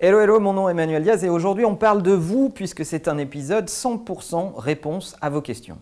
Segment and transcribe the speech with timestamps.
[0.00, 3.08] Hello, hello, mon nom est Emmanuel Diaz et aujourd'hui on parle de vous puisque c'est
[3.08, 5.78] un épisode 100% réponse à vos questions.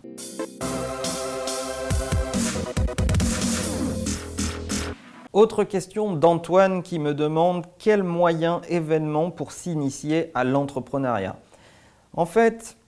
[5.34, 11.37] Autre question d'Antoine qui me demande quel moyen événement pour s'initier à l'entrepreneuriat.
[12.14, 12.79] En fait,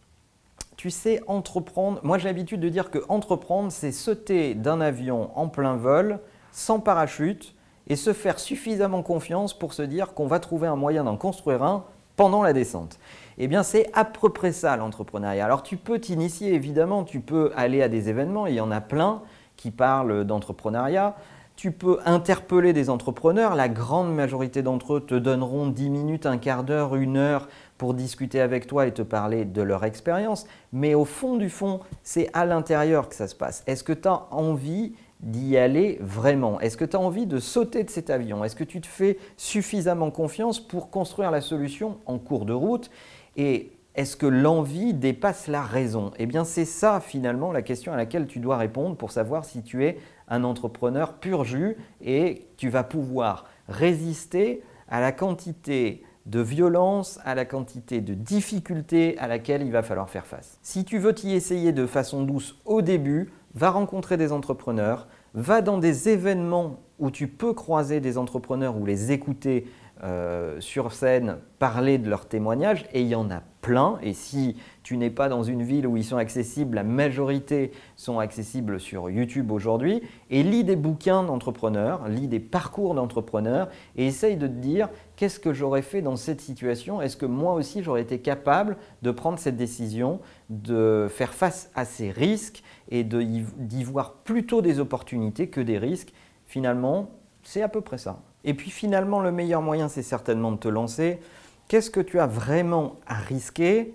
[0.79, 5.49] tu sais, entreprendre, moi j'ai l'habitude de dire que entreprendre, c'est sauter d'un avion en
[5.49, 6.21] plein vol,
[6.53, 7.55] sans parachute,
[7.89, 11.63] et se faire suffisamment confiance pour se dire qu'on va trouver un moyen d'en construire
[11.63, 11.85] un
[12.17, 12.99] pendant la descente.
[13.39, 15.45] Eh bien, c'est à peu près ça l'entrepreneuriat.
[15.45, 18.81] Alors, tu peux t'initier, évidemment, tu peux aller à des événements, il y en a
[18.81, 19.23] plein
[19.57, 21.17] qui parlent d'entrepreneuriat.
[21.55, 26.39] Tu peux interpeller des entrepreneurs, la grande majorité d'entre eux te donneront 10 minutes, un
[26.39, 30.47] quart d'heure, une heure pour discuter avec toi et te parler de leur expérience.
[30.73, 33.65] Mais au fond du fond, c'est à l'intérieur que ça se passe.
[33.67, 36.61] Est-ce que tu as envie d'y aller vraiment.
[36.61, 38.45] Est-ce que tu as envie de sauter de cet avion?
[38.45, 42.91] Est-ce que tu te fais suffisamment confiance pour construire la solution en cours de route?
[43.37, 46.13] Et est-ce que l'envie dépasse la raison?
[46.19, 49.63] Eh bien, c'est ça finalement la question à laquelle tu dois répondre pour savoir si
[49.63, 56.41] tu es un entrepreneur pur jus et tu vas pouvoir résister à la quantité de
[56.41, 60.59] violence, à la quantité de difficultés à laquelle il va falloir faire face.
[60.63, 65.63] Si tu veux t'y essayer de façon douce au début, va rencontrer des entrepreneurs, va
[65.63, 69.67] dans des événements où tu peux croiser des entrepreneurs ou les écouter
[70.05, 73.99] euh, sur scène parler de leurs témoignages, et il y en a plein.
[74.01, 78.21] Et si tu n'es pas dans une ville où ils sont accessibles, la majorité sont
[78.21, 84.37] accessibles sur YouTube aujourd'hui, et lis des bouquins d'entrepreneurs, lis des parcours d'entrepreneurs, et essaye
[84.37, 87.03] de te dire qu'est-ce que j'aurais fait dans cette situation?
[87.03, 91.85] Est-ce que moi aussi j'aurais été capable de prendre cette décision, de faire face à
[91.85, 96.13] ces risques et d'y voir plutôt des opportunités que des risques?
[96.49, 97.11] Finalement,
[97.45, 98.19] c'est à peu près ça.
[98.43, 101.21] Et puis finalement, le meilleur moyen, c'est certainement de te lancer.
[101.69, 103.95] Qu'est-ce que tu as vraiment à risquer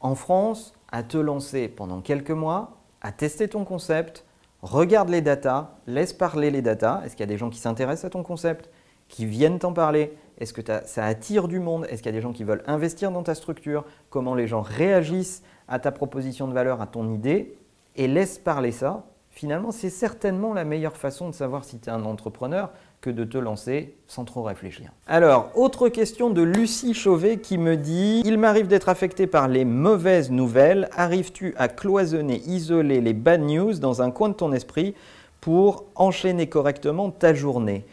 [0.00, 4.24] en France à te lancer pendant quelques mois, à tester ton concept,
[4.62, 7.02] regarde les datas, laisse parler les datas.
[7.04, 8.70] Est-ce qu'il y a des gens qui s'intéressent à ton concept,
[9.08, 10.16] qui viennent t'en parler?
[10.38, 11.86] Est-ce que ça attire du monde?
[11.90, 13.84] Est-ce qu'il y a des gens qui veulent investir dans ta structure?
[14.08, 17.56] Comment les gens réagissent à ta proposition de valeur, à ton idée?
[17.96, 19.04] Et laisse parler ça.
[19.40, 22.68] Finalement, c'est certainement la meilleure façon de savoir si tu es un entrepreneur
[23.00, 24.92] que de te lancer sans trop réfléchir.
[25.06, 29.64] Alors, autre question de Lucie Chauvet qui me dit Il m'arrive d'être affecté par les
[29.64, 30.90] mauvaises nouvelles.
[30.94, 34.94] Arrives-tu à cloisonner, isoler les bad news dans un coin de ton esprit
[35.40, 37.86] pour enchaîner correctement ta journée?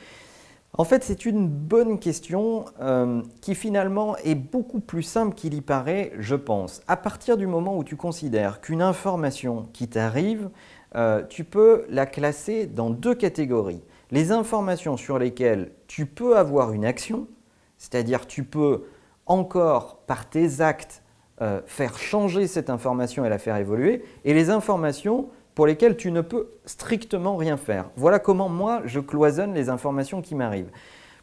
[0.80, 5.62] En fait, c'est une bonne question euh, qui finalement est beaucoup plus simple qu'il y
[5.62, 6.82] paraît, je pense.
[6.88, 10.50] À partir du moment où tu considères qu'une information qui t'arrive,
[10.98, 16.72] euh, tu peux la classer dans deux catégories les informations sur lesquelles tu peux avoir
[16.72, 17.28] une action,
[17.78, 18.84] c'est-à-dire tu peux
[19.26, 21.04] encore par tes actes
[21.42, 26.12] euh, faire changer cette information et la faire évoluer, et les informations pour lesquelles tu
[26.12, 27.90] ne peux strictement rien faire.
[27.96, 30.72] Voilà comment moi je cloisonne les informations qui m'arrivent.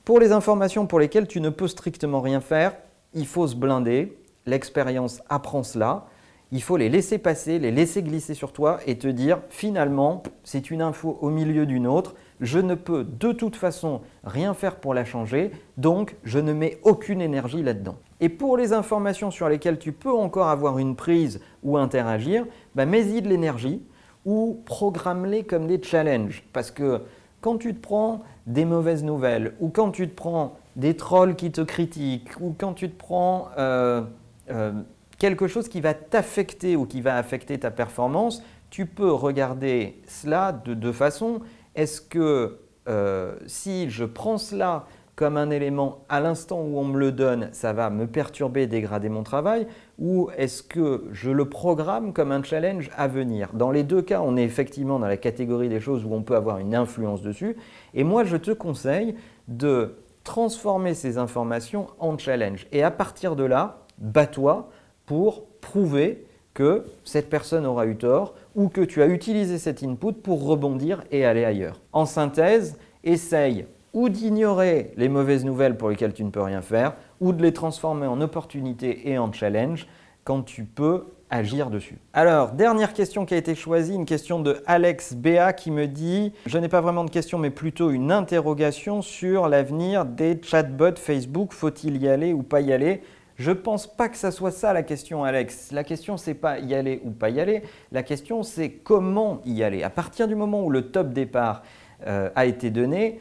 [0.05, 2.77] Pour les informations pour lesquelles tu ne peux strictement rien faire,
[3.15, 6.07] il faut se blinder, l'expérience apprend cela,
[6.53, 10.71] il faut les laisser passer, les laisser glisser sur toi et te dire finalement c'est
[10.71, 14.95] une info au milieu d'une autre, je ne peux de toute façon rien faire pour
[14.95, 17.97] la changer, donc je ne mets aucune énergie là-dedans.
[18.21, 22.87] Et pour les informations sur lesquelles tu peux encore avoir une prise ou interagir, bah,
[22.87, 23.83] mets-y de l'énergie
[24.25, 26.45] ou programme-les comme des challenges.
[26.53, 27.03] Parce que
[27.41, 31.51] quand tu te prends des mauvaises nouvelles, ou quand tu te prends des trolls qui
[31.51, 34.03] te critiquent, ou quand tu te prends euh,
[34.51, 34.73] euh,
[35.19, 40.53] quelque chose qui va t'affecter ou qui va affecter ta performance, tu peux regarder cela
[40.53, 41.41] de deux façons.
[41.75, 42.59] Est-ce que
[42.89, 44.87] euh, si je prends cela
[45.17, 49.09] comme un élément à l'instant où on me le donne, ça va me perturber, dégrader
[49.09, 53.51] mon travail Ou est-ce que je le programme comme un challenge à venir?
[53.53, 56.35] Dans les deux cas, on est effectivement dans la catégorie des choses où on peut
[56.35, 57.57] avoir une influence dessus.
[57.95, 59.15] Et moi, je te conseille
[59.47, 59.95] de
[60.25, 62.67] transformer ces informations en challenge.
[62.73, 64.69] Et à partir de là, bats-toi
[65.07, 70.13] pour prouver que cette personne aura eu tort ou que tu as utilisé cet input
[70.13, 71.81] pour rebondir et aller ailleurs.
[71.93, 76.95] En synthèse, essaye ou d'ignorer les mauvaises nouvelles pour lesquelles tu ne peux rien faire,
[77.21, 79.87] ou de les transformer en opportunités et en challenge
[80.25, 81.99] quand tu peux agir dessus.
[82.13, 86.33] Alors, dernière question qui a été choisie, une question de Alex Béa qui me dit
[86.47, 91.53] Je n'ai pas vraiment de question, mais plutôt une interrogation sur l'avenir des chatbots Facebook.
[91.53, 93.03] Faut-il y aller ou pas y aller?
[93.37, 95.73] Je ne pense pas que ça soit ça la question, Alex.
[95.73, 97.63] La question, c'est pas y aller ou pas y aller.
[97.91, 99.83] La question, c'est comment y aller.
[99.83, 101.63] À partir du moment où le top départ
[102.07, 103.21] euh, a été donné,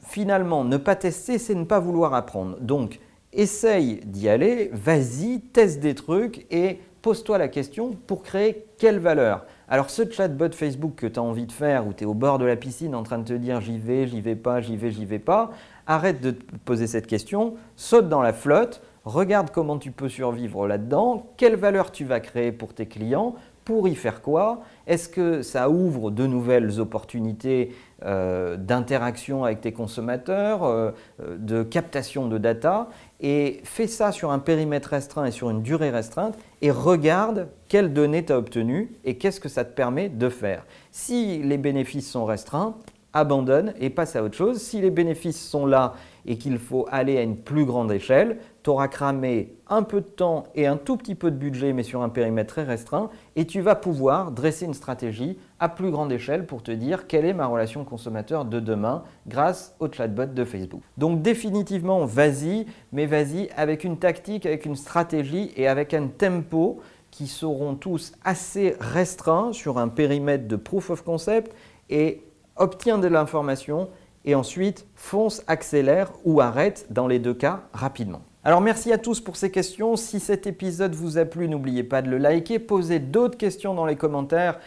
[0.00, 2.56] finalement, ne pas tester, c'est ne pas vouloir apprendre.
[2.60, 2.98] Donc,
[3.32, 9.46] essaye d'y aller, vas-y, teste des trucs et pose-toi la question pour créer quelle valeur
[9.68, 12.38] Alors ce chatbot Facebook que tu as envie de faire, où tu es au bord
[12.38, 14.90] de la piscine en train de te dire j'y vais, j'y vais pas, j'y vais,
[14.90, 15.50] j'y vais pas,
[15.86, 21.26] arrête de poser cette question, saute dans la flotte, regarde comment tu peux survivre là-dedans,
[21.36, 23.34] quelle valeur tu vas créer pour tes clients,
[23.64, 24.62] pour y faire quoi?
[24.86, 30.90] Est-ce que ça ouvre de nouvelles opportunités euh, d'interaction avec tes consommateurs, euh,
[31.20, 32.88] euh, de captation de data?
[33.20, 37.92] Et fais ça sur un périmètre restreint et sur une durée restreinte et regarde quelles
[37.92, 40.66] données tu as obtenues et qu'est-ce que ça te permet de faire.
[40.90, 42.76] Si les bénéfices sont restreints,
[43.12, 44.58] abandonne et passe à autre chose.
[44.58, 45.94] Si les bénéfices sont là
[46.24, 50.06] et qu'il faut aller à une plus grande échelle, tu auras cramé un peu de
[50.06, 53.44] temps et un tout petit peu de budget, mais sur un périmètre très restreint, et
[53.46, 57.34] tu vas pouvoir dresser une stratégie à plus grande échelle pour te dire quelle est
[57.34, 60.82] ma relation consommateur de demain grâce au chatbot de Facebook.
[60.96, 66.80] Donc définitivement, vas-y, mais vas-y avec une tactique, avec une stratégie et avec un tempo
[67.10, 71.54] qui seront tous assez restreints sur un périmètre de proof of concept
[71.90, 72.22] et
[72.56, 73.88] obtiens de l'information
[74.24, 78.22] et ensuite fonce, accélère ou arrête dans les deux cas rapidement.
[78.44, 79.96] Alors merci à tous pour ces questions.
[79.96, 83.86] Si cet épisode vous a plu, n'oubliez pas de le liker, posez d'autres questions dans
[83.86, 84.58] les commentaires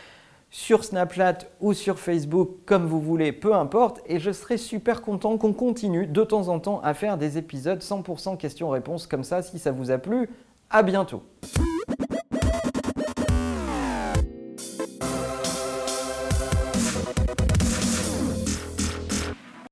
[0.49, 3.99] sur Snapchat ou sur Facebook, comme vous voulez, peu importe.
[4.05, 7.81] Et je serai super content qu'on continue de temps en temps à faire des épisodes
[7.81, 10.29] 100% questions-réponses comme ça si ça vous a plu.
[10.69, 11.21] À bientôt.